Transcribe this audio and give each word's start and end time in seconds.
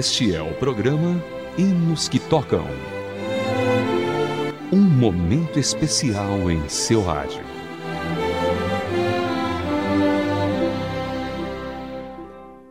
Este 0.00 0.34
é 0.34 0.40
o 0.40 0.54
programa 0.54 1.22
Hinos 1.58 2.08
que 2.08 2.18
Tocam. 2.18 2.66
Um 4.72 4.80
momento 4.80 5.58
especial 5.58 6.50
em 6.50 6.66
seu 6.70 7.02
rádio. 7.02 7.42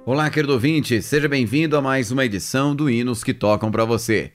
Olá, 0.03 0.27
querido 0.31 0.53
ouvinte, 0.53 1.03
seja 1.03 1.29
bem-vindo 1.29 1.77
a 1.77 1.81
mais 1.83 2.09
uma 2.09 2.25
edição 2.25 2.75
do 2.75 2.89
Hinos 2.89 3.23
que 3.23 3.31
Tocam 3.31 3.69
para 3.69 3.85
você. 3.85 4.33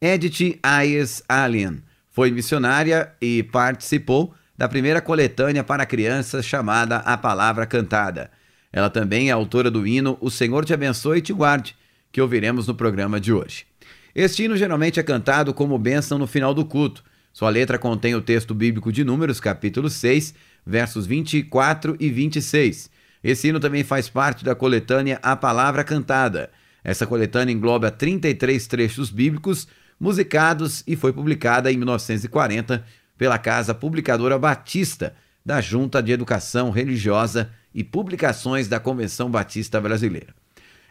Edith 0.00 0.60
Ayes 0.62 1.24
Alien 1.28 1.82
foi 2.12 2.30
missionária 2.30 3.12
e 3.20 3.42
participou 3.42 4.32
da 4.56 4.68
primeira 4.68 5.00
coletânea 5.00 5.64
para 5.64 5.84
crianças 5.84 6.46
chamada 6.46 6.98
A 6.98 7.18
Palavra 7.18 7.66
Cantada. 7.66 8.30
Ela 8.72 8.88
também 8.88 9.30
é 9.30 9.32
autora 9.32 9.68
do 9.68 9.84
hino 9.84 10.16
O 10.20 10.30
Senhor 10.30 10.64
te 10.64 10.72
abençoe 10.72 11.18
e 11.18 11.22
te 11.22 11.32
guarde, 11.32 11.74
que 12.10 12.20
ouviremos 12.20 12.66
no 12.66 12.74
programa 12.74 13.20
de 13.20 13.32
hoje. 13.32 13.66
Este 14.14 14.44
hino 14.44 14.56
geralmente 14.56 14.98
é 14.98 15.02
cantado 15.02 15.52
como 15.52 15.78
bênção 15.78 16.18
no 16.18 16.26
final 16.26 16.54
do 16.54 16.64
culto. 16.64 17.04
Sua 17.32 17.50
letra 17.50 17.78
contém 17.78 18.14
o 18.14 18.22
texto 18.22 18.54
bíblico 18.54 18.90
de 18.90 19.04
Números, 19.04 19.38
capítulo 19.38 19.90
6, 19.90 20.34
versos 20.64 21.06
24 21.06 21.96
e 22.00 22.08
26. 22.08 22.90
Esse 23.22 23.48
hino 23.48 23.60
também 23.60 23.84
faz 23.84 24.08
parte 24.08 24.44
da 24.44 24.54
coletânea 24.54 25.18
A 25.22 25.36
Palavra 25.36 25.84
Cantada. 25.84 26.50
Essa 26.82 27.06
coletânea 27.06 27.52
engloba 27.52 27.90
33 27.90 28.66
trechos 28.66 29.10
bíblicos 29.10 29.68
musicados 29.98 30.82
e 30.86 30.96
foi 30.96 31.12
publicada 31.12 31.70
em 31.70 31.76
1940 31.76 32.84
pela 33.18 33.38
Casa 33.38 33.74
Publicadora 33.74 34.38
Batista 34.38 35.14
da 35.44 35.60
Junta 35.60 36.02
de 36.02 36.12
Educação 36.12 36.70
Religiosa 36.70 37.50
e 37.74 37.84
Publicações 37.84 38.68
da 38.68 38.80
Convenção 38.80 39.30
Batista 39.30 39.80
Brasileira. 39.80 40.34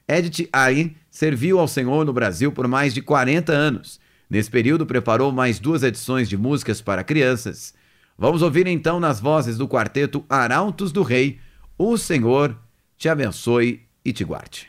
Edith 0.07 0.47
Ayn 0.53 0.95
serviu 1.09 1.59
ao 1.59 1.67
Senhor 1.67 2.05
no 2.05 2.13
Brasil 2.13 2.51
por 2.51 2.67
mais 2.67 2.93
de 2.93 3.01
40 3.01 3.51
anos. 3.51 3.99
Nesse 4.29 4.49
período, 4.49 4.85
preparou 4.85 5.31
mais 5.31 5.59
duas 5.59 5.83
edições 5.83 6.27
de 6.27 6.37
músicas 6.37 6.81
para 6.81 7.03
crianças. 7.03 7.73
Vamos 8.17 8.41
ouvir 8.41 8.67
então 8.67 8.99
nas 8.99 9.19
vozes 9.19 9.57
do 9.57 9.67
quarteto 9.67 10.23
Arautos 10.29 10.91
do 10.91 11.03
Rei: 11.03 11.39
O 11.77 11.97
Senhor 11.97 12.57
te 12.97 13.09
abençoe 13.09 13.81
e 14.03 14.13
te 14.13 14.23
guarde. 14.23 14.67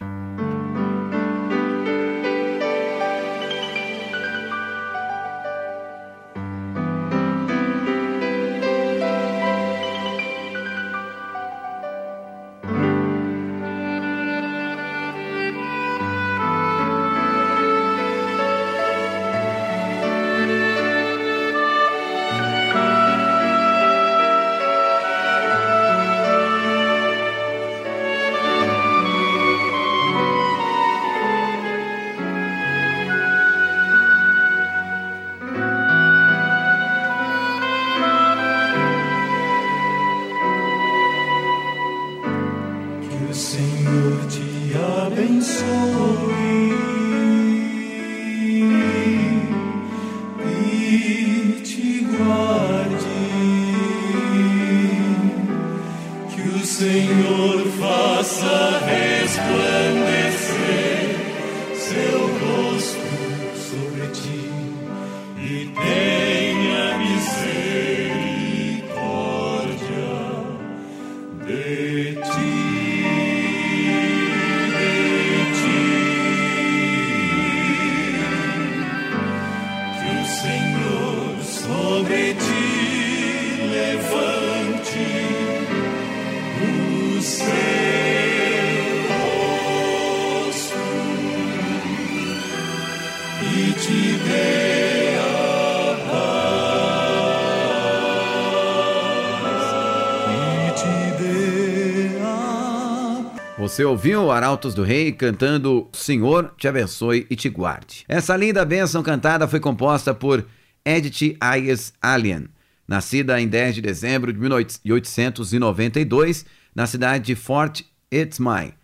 Você 103.59 103.84
ouviu 103.84 104.31
Arautos 104.31 104.75
do 104.75 104.84
Rei 104.84 105.11
cantando 105.11 105.88
Senhor 105.93 106.55
te 106.56 106.69
abençoe 106.69 107.27
e 107.28 107.34
te 107.34 107.49
guarde. 107.49 108.05
Essa 108.09 108.37
linda 108.37 108.65
bênção 108.65 109.03
cantada 109.03 109.49
foi 109.49 109.59
composta 109.59 110.15
por 110.15 110.47
Edith 110.86 111.36
Ayers 111.41 111.92
Alien, 112.00 112.48
nascida 112.86 113.41
em 113.41 113.48
10 113.48 113.74
de 113.74 113.82
dezembro 113.82 114.32
de 114.32 114.38
1892 114.38 116.47
na 116.74 116.86
cidade 116.86 117.24
de 117.24 117.34
Fort 117.34 117.82
Smyth, 118.10 118.74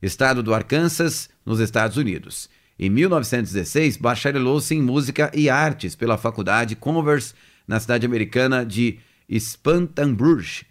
estado 0.00 0.42
do 0.42 0.54
Arkansas, 0.54 1.28
nos 1.44 1.58
Estados 1.58 1.96
Unidos. 1.96 2.48
Em 2.78 2.88
1916, 2.88 3.96
bacharelou-se 3.96 4.74
em 4.74 4.80
música 4.80 5.32
e 5.34 5.50
artes 5.50 5.96
pela 5.96 6.16
Faculdade 6.16 6.76
Converse 6.76 7.34
na 7.66 7.80
cidade 7.80 8.06
americana 8.06 8.64
de 8.64 9.00
Spantanburg, 9.28 10.64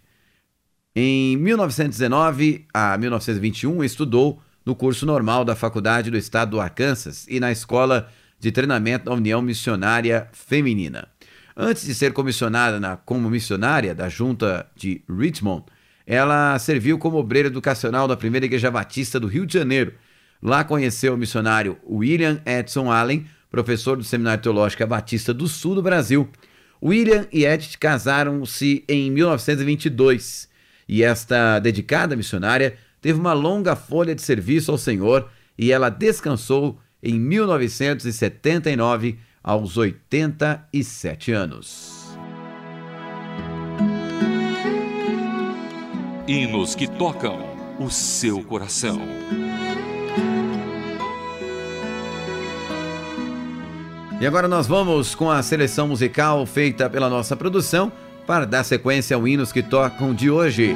em 1.00 1.36
1919 1.36 2.66
a 2.74 2.98
1921, 2.98 3.84
estudou 3.84 4.42
no 4.66 4.74
curso 4.74 5.06
normal 5.06 5.44
da 5.44 5.54
Faculdade 5.54 6.10
do 6.10 6.16
Estado 6.16 6.50
do 6.50 6.60
Arkansas 6.60 7.24
e 7.28 7.38
na 7.38 7.52
Escola 7.52 8.10
de 8.38 8.52
Treinamento 8.52 9.06
da 9.06 9.12
União 9.12 9.42
Missionária 9.42 10.28
Feminina. 10.32 11.08
Antes 11.56 11.84
de 11.84 11.94
ser 11.94 12.12
comissionada 12.12 12.78
na, 12.78 12.96
como 12.96 13.28
missionária 13.28 13.94
da 13.94 14.08
Junta 14.08 14.66
de 14.76 15.02
Richmond, 15.08 15.64
ela 16.06 16.58
serviu 16.58 16.98
como 16.98 17.18
obreira 17.18 17.48
educacional 17.48 18.06
da 18.06 18.16
Primeira 18.16 18.46
Igreja 18.46 18.70
Batista 18.70 19.18
do 19.18 19.26
Rio 19.26 19.44
de 19.44 19.54
Janeiro. 19.54 19.92
Lá 20.40 20.62
conheceu 20.62 21.14
o 21.14 21.18
missionário 21.18 21.76
William 21.84 22.40
Edson 22.46 22.90
Allen, 22.90 23.26
professor 23.50 23.96
do 23.96 24.04
Seminário 24.04 24.42
Teológico 24.42 24.86
Batista 24.86 25.34
do 25.34 25.48
Sul 25.48 25.74
do 25.74 25.82
Brasil. 25.82 26.28
William 26.82 27.26
e 27.32 27.44
Edith 27.44 27.76
casaram-se 27.78 28.84
em 28.88 29.10
1922 29.10 30.48
e 30.88 31.02
esta 31.02 31.58
dedicada 31.58 32.16
missionária 32.16 32.76
teve 33.02 33.18
uma 33.18 33.32
longa 33.32 33.74
folha 33.74 34.14
de 34.14 34.22
serviço 34.22 34.70
ao 34.70 34.78
Senhor 34.78 35.28
e 35.58 35.72
ela 35.72 35.90
descansou 35.90 36.80
em 37.02 37.18
1979, 37.18 39.18
aos 39.42 39.76
87 39.76 41.32
anos. 41.32 42.16
Hinos 46.26 46.74
que 46.74 46.86
tocam 46.86 47.38
o 47.78 47.90
seu 47.90 48.42
coração. 48.42 49.00
E 54.20 54.26
agora 54.26 54.48
nós 54.48 54.66
vamos 54.66 55.14
com 55.14 55.30
a 55.30 55.42
seleção 55.42 55.86
musical 55.86 56.44
feita 56.44 56.90
pela 56.90 57.08
nossa 57.08 57.36
produção 57.36 57.90
para 58.26 58.44
dar 58.44 58.64
sequência 58.64 59.16
ao 59.16 59.26
hinos 59.26 59.52
que 59.52 59.62
tocam 59.62 60.12
de 60.12 60.28
hoje. 60.28 60.74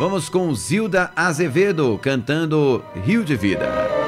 Vamos 0.00 0.28
com 0.28 0.52
Zilda 0.54 1.12
Azevedo 1.14 2.00
cantando 2.02 2.82
Rio 3.04 3.22
de 3.22 3.36
Vida. 3.36 4.01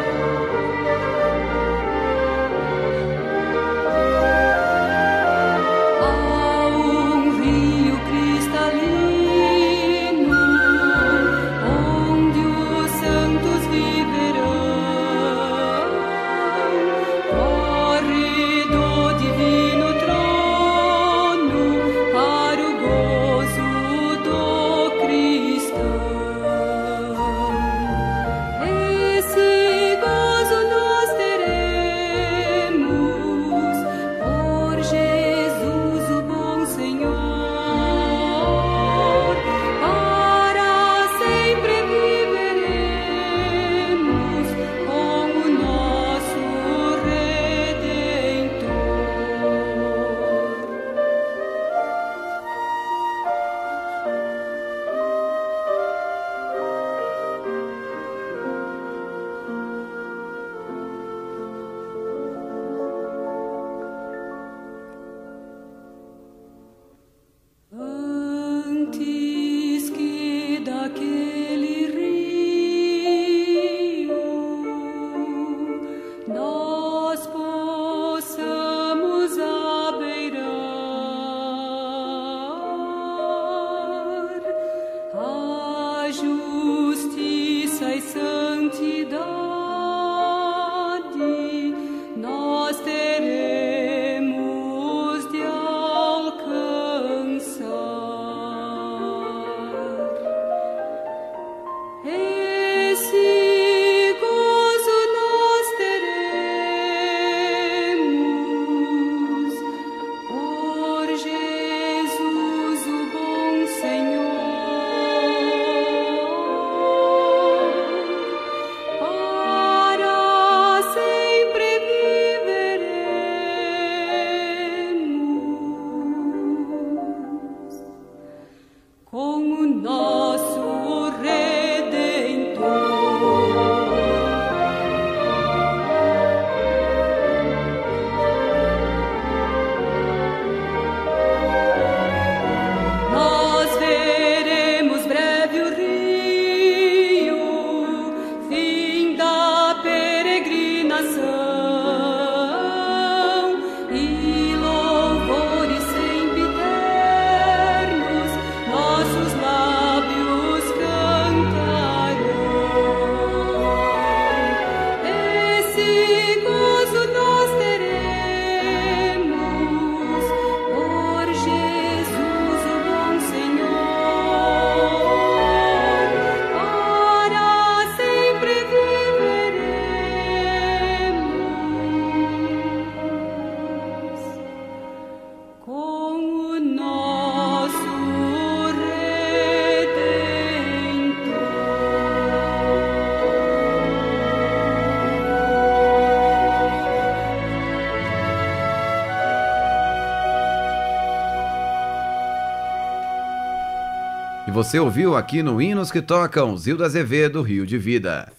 Você 204.64 204.78
ouviu 204.78 205.14
aqui 205.14 205.42
no 205.42 205.60
Hinos 205.60 205.92
que 205.92 206.00
Tocam, 206.00 206.56
Zilda 206.56 206.86
Azevedo, 206.86 207.42
Rio 207.42 207.66
de 207.66 207.76
Vida. 207.76 208.32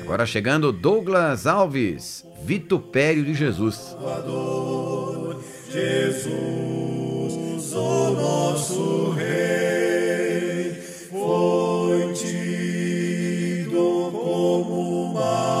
Agora 0.00 0.24
chegando 0.24 0.70
Douglas 0.70 1.48
Alves, 1.48 2.24
Vitupério 2.44 3.24
de 3.24 3.34
Jesus. 3.34 3.96
Jesus, 5.68 6.30
o 7.72 8.10
nosso 8.12 9.10
Rei, 9.10 10.80
como 13.68 15.12
malfeitor 15.12 15.55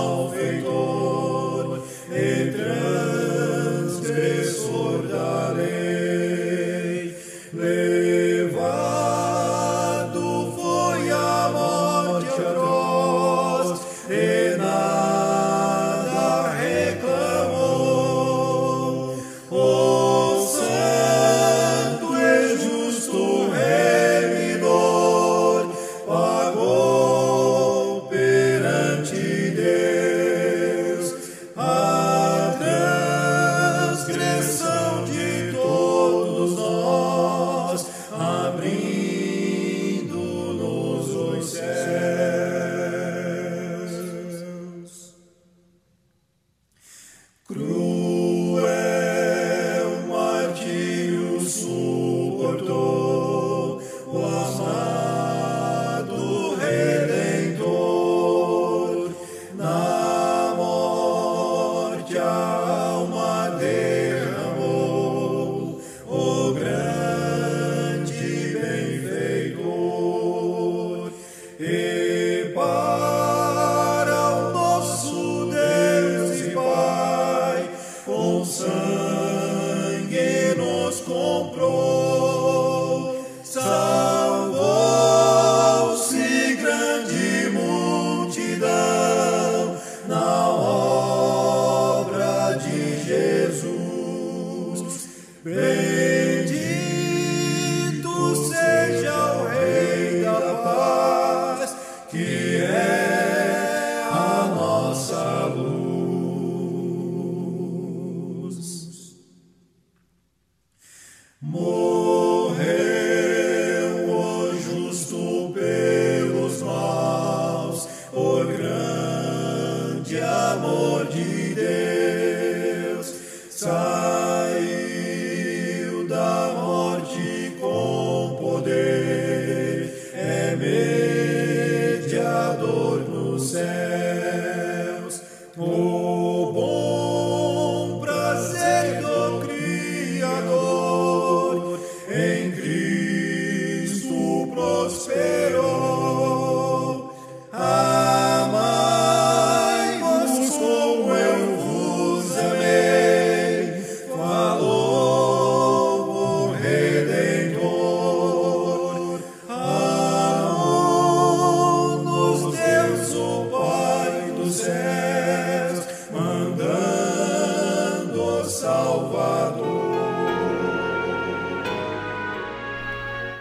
Salvador. 168.56 169.66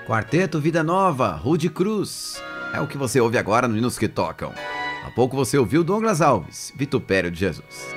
Quarteto 0.05 0.59
Vida 0.59 0.83
Nova, 0.83 1.31
Rude 1.31 1.69
Cruz. 1.69 2.41
É 2.73 2.81
o 2.81 2.87
que 2.87 2.97
você 2.97 3.21
ouve 3.21 3.37
agora 3.37 3.65
no 3.65 3.77
Hinos 3.77 3.97
que 3.97 4.09
Tocam. 4.09 4.53
Há 5.05 5.11
pouco 5.11 5.35
você 5.35 5.57
ouviu 5.57 5.85
Douglas 5.85 6.21
Alves, 6.21 6.73
Vitupério 6.75 7.31
de 7.31 7.39
Jesus. 7.39 7.94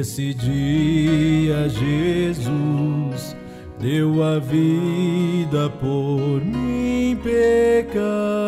Nesse 0.00 0.32
dia, 0.32 1.68
Jesus 1.68 3.36
deu 3.78 4.22
a 4.22 4.38
vida 4.38 5.68
por 5.78 6.42
mim, 6.42 7.18
pecador. 7.22 8.39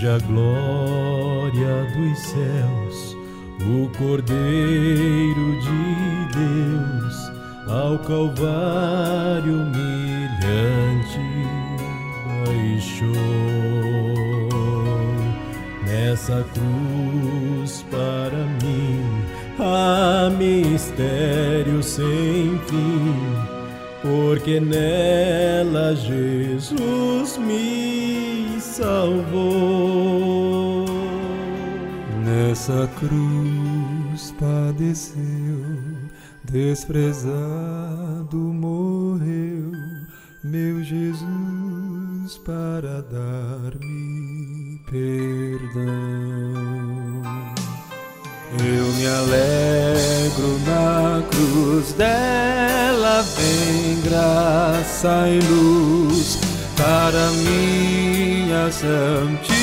Desde 0.00 0.08
a 0.08 0.18
glória 0.26 1.84
dos 1.94 2.18
céus, 2.20 3.16
o 3.60 3.86
Cordeiro 3.98 5.60
de 5.60 5.84
Deus, 6.38 7.32
ao 7.68 7.98
Calvário 7.98 9.56
humilhante 9.60 11.20
baixou. 12.46 13.10
Nessa 15.86 16.46
cruz 16.54 17.84
para 17.90 18.46
mim 18.62 19.04
há 19.58 20.30
mistério 20.30 21.82
sem 21.82 22.58
fim 22.66 23.60
porque 24.02 24.60
nela 24.60 25.94
Jesus 25.94 27.36
me 27.36 27.79
salvou. 28.80 30.86
Nessa 32.24 32.88
cruz 32.98 34.34
padeceu, 34.38 35.66
desprezado 36.44 38.36
morreu, 38.36 39.72
meu 40.42 40.82
Jesus 40.82 42.38
para 42.38 43.02
dar-me 43.02 44.80
perdão. 44.90 45.90
Eu 48.52 48.92
me 48.94 49.06
alegro 49.06 50.58
na 50.66 51.22
cruz 51.30 51.92
dela, 51.92 53.22
vem 53.36 54.00
graça 54.02 55.28
e 55.28 55.38
luz 55.40 56.36
para 56.76 57.30
minha 58.50 58.70
santificação. 58.72 59.60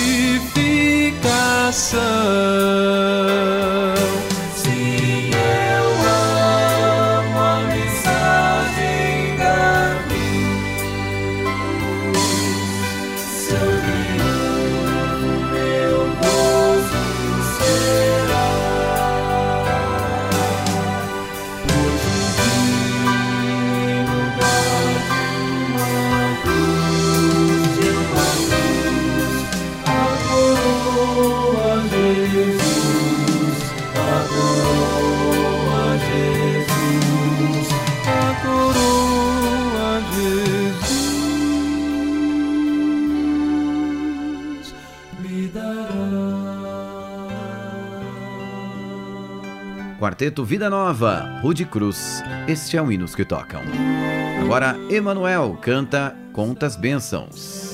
Quarteto 50.17 50.43
Vida 50.43 50.67
Nova, 50.67 51.39
Rude 51.43 51.63
Cruz. 51.63 52.23
Este 52.47 52.75
é 52.75 52.81
o 52.81 52.91
Hinos 52.91 53.13
que 53.13 53.23
Tocam. 53.23 53.61
Agora, 54.41 54.75
Emanuel 54.89 55.55
canta 55.61 56.17
Contas 56.33 56.75
Bênçãos. 56.75 57.66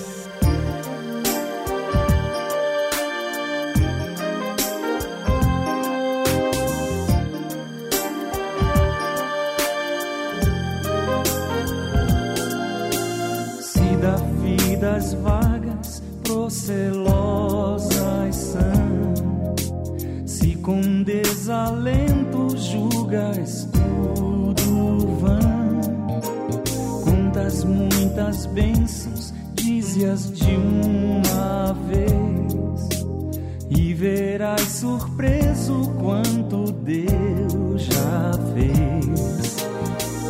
Bênçãos, 28.84 29.34
dize-as 29.54 30.32
de 30.34 30.56
uma 30.56 31.74
vez, 31.88 32.90
e 33.70 33.94
verás 33.94 34.62
surpreso 34.62 35.90
quanto 36.00 36.70
Deus 36.74 37.84
já 37.84 38.34
fez. 38.54 39.56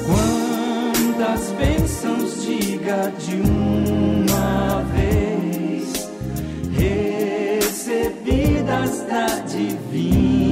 Quantas 0.05 1.51
bênçãos, 1.57 2.43
diga 2.45 3.11
de 3.17 3.35
uma 3.49 4.83
vez, 4.93 6.07
recebidas 7.59 9.01
da 9.07 9.25
divina 9.47 10.42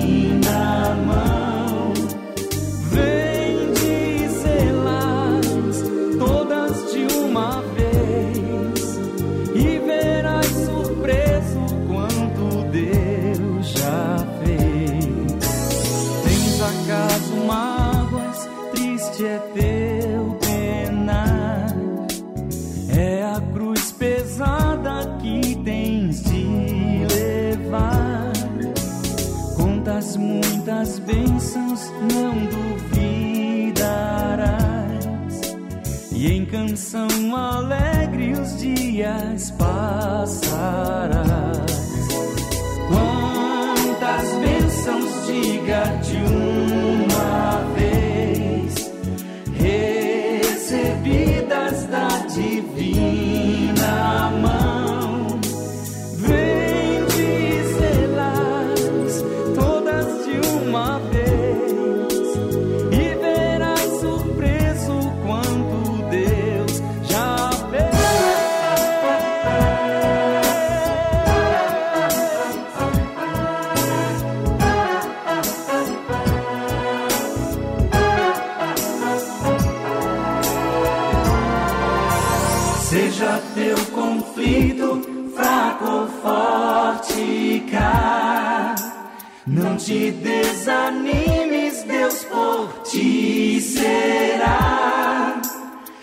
Não 89.48 89.76
te 89.76 90.12
desanimes, 90.12 91.84
Deus 91.84 92.24
por 92.26 92.68
ti 92.84 93.60
será. 93.60 95.42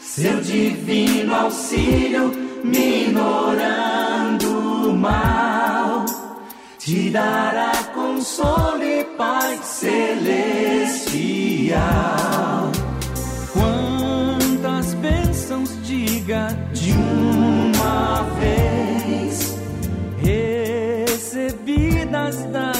Seu 0.00 0.40
divino 0.40 1.35
auxílio, 1.35 2.33
minorando 2.64 4.48
o 4.90 4.92
mal, 4.96 6.04
te 6.78 7.11
dará 7.11 7.72
consolo 7.94 8.83
e 8.83 9.04
paz 9.16 9.64
celestial. 9.64 10.59
Recebidas 22.28 22.52
da 22.52 22.77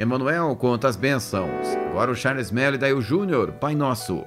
Emanuel 0.00 0.56
conta 0.56 0.88
as 0.88 0.96
bênçãos. 0.96 1.76
Agora 1.90 2.10
o 2.10 2.16
Charles 2.16 2.50
Mello 2.50 2.76
e 2.76 2.78
daí 2.78 2.94
o 2.94 3.02
Júnior, 3.02 3.52
Pai 3.52 3.74
Nosso. 3.74 4.24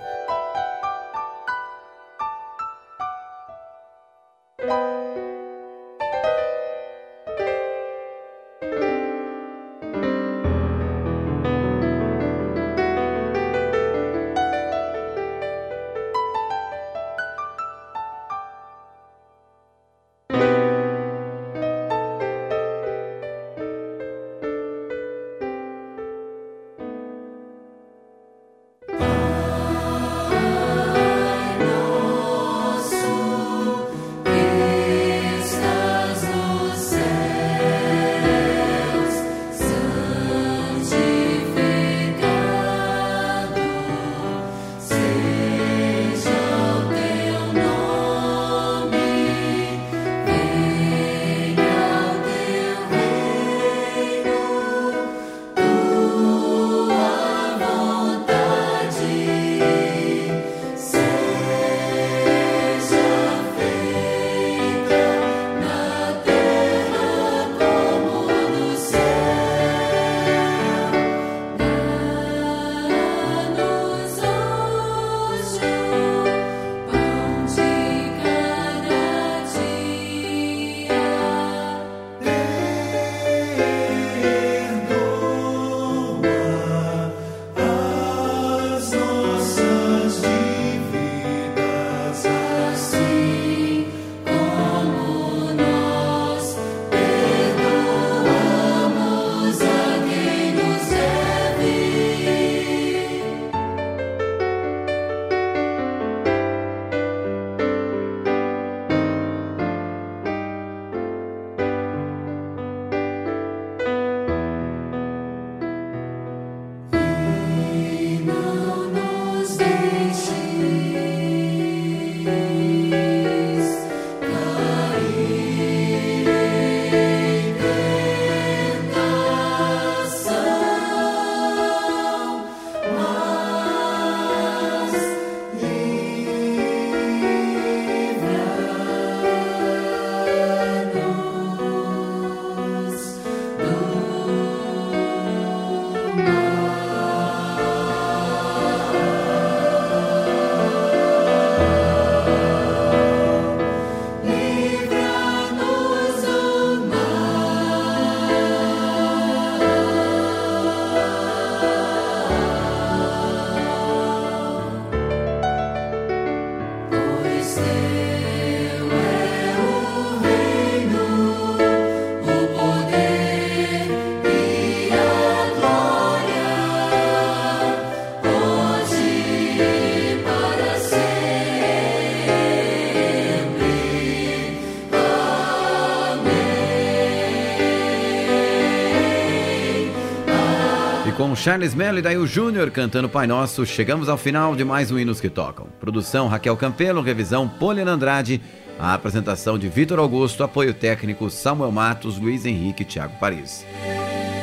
Charles 191.43 191.75
Mello 191.75 191.99
e 191.99 192.01
Dail 192.01 192.25
Júnior 192.25 192.71
cantando 192.71 193.09
Pai 193.09 193.27
Nosso, 193.27 193.65
chegamos 193.65 194.07
ao 194.07 194.17
final 194.17 194.55
de 194.55 194.63
mais 194.63 194.91
um 194.91 194.97
Hinos 194.97 195.19
que 195.19 195.27
Tocam. 195.27 195.67
Produção 195.77 196.29
Raquel 196.29 196.55
Campelo, 196.55 197.01
revisão 197.01 197.49
Poliana 197.49 197.91
Andrade, 197.91 198.41
a 198.79 198.93
apresentação 198.93 199.59
de 199.59 199.67
Vitor 199.67 199.99
Augusto, 199.99 200.41
apoio 200.41 200.73
técnico 200.73 201.29
Samuel 201.29 201.69
Matos, 201.69 202.17
Luiz 202.17 202.45
Henrique 202.45 202.83
e 202.83 202.85
Thiago 202.85 203.19
Paris. 203.19 203.65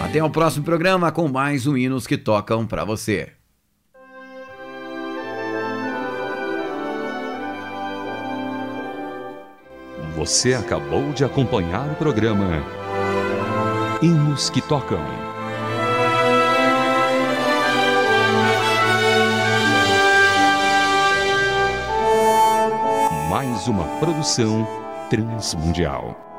Até 0.05 0.23
o 0.23 0.29
próximo 0.29 0.63
programa 0.63 1.11
com 1.11 1.27
mais 1.27 1.67
um 1.67 1.75
Hinos 1.75 2.07
que 2.07 2.19
Tocam 2.19 2.67
para 2.67 2.85
você. 2.85 3.31
Você 10.19 10.53
acabou 10.53 11.15
de 11.15 11.25
acompanhar 11.25 11.91
o 11.91 11.95
programa 11.95 12.63
Hinos 14.03 14.51
que 14.51 14.61
Tocam. 14.61 15.20
Uma 23.69 23.85
produção 23.99 24.67
transmundial. 25.09 26.30